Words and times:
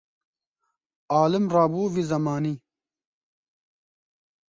Alim 1.23 1.45
rabû 1.55 1.83
vî 1.93 2.03
zemanî 2.11 2.53